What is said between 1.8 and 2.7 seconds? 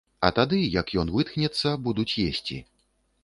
будуць есці.